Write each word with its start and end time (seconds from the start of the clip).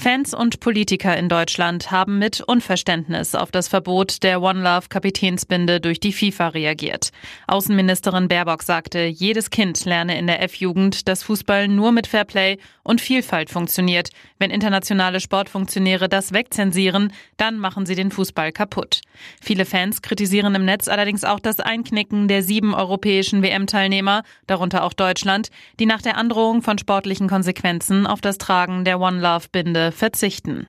Fans 0.00 0.32
und 0.32 0.60
Politiker 0.60 1.14
in 1.18 1.28
Deutschland 1.28 1.90
haben 1.90 2.18
mit 2.18 2.40
Unverständnis 2.40 3.34
auf 3.34 3.50
das 3.50 3.68
Verbot 3.68 4.22
der 4.22 4.40
One 4.40 4.62
Love 4.62 4.86
Kapitänsbinde 4.88 5.78
durch 5.78 6.00
die 6.00 6.14
FIFA 6.14 6.48
reagiert. 6.48 7.10
Außenministerin 7.46 8.26
Baerbock 8.26 8.62
sagte, 8.62 9.00
jedes 9.00 9.50
Kind 9.50 9.84
lerne 9.84 10.18
in 10.18 10.26
der 10.26 10.42
F-Jugend, 10.42 11.06
dass 11.06 11.22
Fußball 11.22 11.68
nur 11.68 11.92
mit 11.92 12.06
Fairplay 12.06 12.56
und 12.82 13.02
Vielfalt 13.02 13.50
funktioniert. 13.50 14.08
Wenn 14.38 14.50
internationale 14.50 15.20
Sportfunktionäre 15.20 16.08
das 16.08 16.32
wegzensieren, 16.32 17.12
dann 17.36 17.58
machen 17.58 17.84
sie 17.84 17.94
den 17.94 18.10
Fußball 18.10 18.52
kaputt. 18.52 19.02
Viele 19.42 19.66
Fans 19.66 20.00
kritisieren 20.00 20.54
im 20.54 20.64
Netz 20.64 20.88
allerdings 20.88 21.24
auch 21.24 21.40
das 21.40 21.60
Einknicken 21.60 22.26
der 22.26 22.42
sieben 22.42 22.74
europäischen 22.74 23.42
WM-Teilnehmer, 23.42 24.22
darunter 24.46 24.82
auch 24.84 24.94
Deutschland, 24.94 25.50
die 25.78 25.84
nach 25.84 26.00
der 26.00 26.16
Androhung 26.16 26.62
von 26.62 26.78
sportlichen 26.78 27.28
Konsequenzen 27.28 28.06
auf 28.06 28.22
das 28.22 28.38
Tragen 28.38 28.86
der 28.86 28.98
One 28.98 29.20
Love 29.20 29.44
Binde 29.52 29.89
verzichten. 29.92 30.66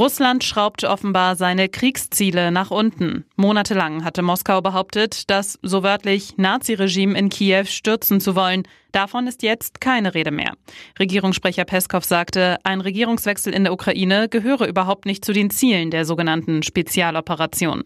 Russland 0.00 0.44
schraubt 0.44 0.82
offenbar 0.84 1.36
seine 1.36 1.68
Kriegsziele 1.68 2.50
nach 2.50 2.70
unten. 2.70 3.26
Monatelang 3.36 4.02
hatte 4.02 4.22
Moskau 4.22 4.62
behauptet, 4.62 5.28
das 5.28 5.58
so 5.60 5.82
wörtlich 5.82 6.38
Naziregime 6.38 7.18
in 7.18 7.28
Kiew 7.28 7.66
stürzen 7.66 8.18
zu 8.18 8.34
wollen. 8.34 8.62
Davon 8.92 9.26
ist 9.26 9.42
jetzt 9.42 9.82
keine 9.82 10.14
Rede 10.14 10.30
mehr. 10.30 10.54
Regierungssprecher 10.98 11.66
Peskov 11.66 12.06
sagte, 12.06 12.56
ein 12.64 12.80
Regierungswechsel 12.80 13.52
in 13.52 13.64
der 13.64 13.74
Ukraine 13.74 14.30
gehöre 14.30 14.66
überhaupt 14.66 15.04
nicht 15.04 15.22
zu 15.22 15.34
den 15.34 15.50
Zielen 15.50 15.90
der 15.90 16.06
sogenannten 16.06 16.62
Spezialoperation. 16.62 17.84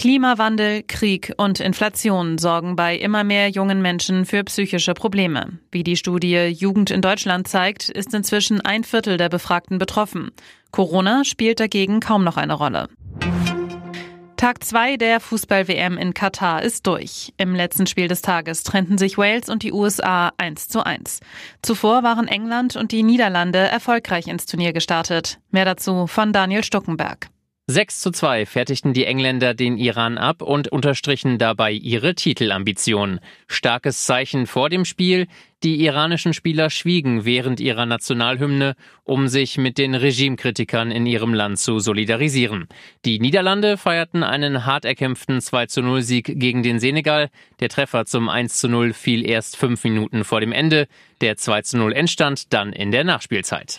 Klimawandel, 0.00 0.82
Krieg 0.82 1.34
und 1.36 1.60
Inflation 1.60 2.38
sorgen 2.38 2.74
bei 2.74 2.96
immer 2.96 3.22
mehr 3.22 3.50
jungen 3.50 3.82
Menschen 3.82 4.24
für 4.24 4.42
psychische 4.44 4.94
Probleme. 4.94 5.58
Wie 5.70 5.84
die 5.84 5.98
Studie 5.98 6.46
Jugend 6.46 6.90
in 6.90 7.02
Deutschland 7.02 7.46
zeigt, 7.46 7.90
ist 7.90 8.14
inzwischen 8.14 8.62
ein 8.62 8.82
Viertel 8.82 9.18
der 9.18 9.28
Befragten 9.28 9.76
betroffen. 9.76 10.30
Corona 10.70 11.24
spielt 11.24 11.60
dagegen 11.60 12.00
kaum 12.00 12.24
noch 12.24 12.38
eine 12.38 12.54
Rolle. 12.54 12.88
Tag 14.38 14.64
2 14.64 14.96
der 14.96 15.20
Fußball-WM 15.20 15.98
in 15.98 16.14
Katar 16.14 16.62
ist 16.62 16.86
durch. 16.86 17.34
Im 17.36 17.54
letzten 17.54 17.86
Spiel 17.86 18.08
des 18.08 18.22
Tages 18.22 18.62
trennten 18.62 18.96
sich 18.96 19.18
Wales 19.18 19.50
und 19.50 19.62
die 19.62 19.72
USA 19.74 20.32
1 20.38 20.68
zu 20.68 20.82
1. 20.82 21.20
Zuvor 21.60 22.02
waren 22.02 22.26
England 22.26 22.74
und 22.74 22.92
die 22.92 23.02
Niederlande 23.02 23.58
erfolgreich 23.58 24.28
ins 24.28 24.46
Turnier 24.46 24.72
gestartet. 24.72 25.40
Mehr 25.50 25.66
dazu 25.66 26.06
von 26.06 26.32
Daniel 26.32 26.64
Stuckenberg. 26.64 27.28
6 27.70 28.00
zu 28.00 28.10
2 28.10 28.46
fertigten 28.46 28.94
die 28.94 29.04
Engländer 29.04 29.54
den 29.54 29.78
Iran 29.78 30.18
ab 30.18 30.42
und 30.42 30.66
unterstrichen 30.66 31.38
dabei 31.38 31.70
ihre 31.70 32.16
Titelambitionen. 32.16 33.20
Starkes 33.46 34.04
Zeichen 34.06 34.48
vor 34.48 34.68
dem 34.68 34.84
Spiel. 34.84 35.28
Die 35.62 35.84
iranischen 35.84 36.34
Spieler 36.34 36.68
schwiegen 36.68 37.24
während 37.24 37.60
ihrer 37.60 37.86
Nationalhymne, 37.86 38.74
um 39.04 39.28
sich 39.28 39.56
mit 39.56 39.78
den 39.78 39.94
Regimekritikern 39.94 40.90
in 40.90 41.06
ihrem 41.06 41.32
Land 41.32 41.60
zu 41.60 41.78
solidarisieren. 41.78 42.66
Die 43.04 43.20
Niederlande 43.20 43.76
feierten 43.76 44.24
einen 44.24 44.66
hart 44.66 44.84
erkämpften 44.84 45.40
2 45.40 45.66
zu 45.66 45.82
0 45.82 46.02
Sieg 46.02 46.40
gegen 46.40 46.64
den 46.64 46.80
Senegal. 46.80 47.28
Der 47.60 47.68
Treffer 47.68 48.04
zum 48.04 48.28
1 48.28 48.58
zu 48.58 48.68
0 48.68 48.92
fiel 48.94 49.24
erst 49.24 49.56
fünf 49.56 49.84
Minuten 49.84 50.24
vor 50.24 50.40
dem 50.40 50.50
Ende. 50.50 50.88
Der 51.20 51.36
2 51.36 51.62
zu 51.62 51.78
0 51.78 51.92
entstand 51.92 52.52
dann 52.52 52.72
in 52.72 52.90
der 52.90 53.04
Nachspielzeit. 53.04 53.78